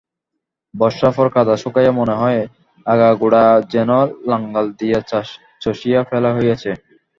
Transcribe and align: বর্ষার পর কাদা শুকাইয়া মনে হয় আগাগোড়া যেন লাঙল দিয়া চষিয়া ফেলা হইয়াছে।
বর্ষার 0.73 1.11
পর 1.15 1.27
কাদা 1.35 1.55
শুকাইয়া 1.57 1.93
মনে 1.99 2.15
হয় 2.15 2.41
আগাগোড়া 2.85 3.45
যেন 3.73 3.89
লাঙল 4.29 4.65
দিয়া 4.79 4.99
চষিয়া 5.63 6.01
ফেলা 6.09 6.29
হইয়াছে। 6.33 6.71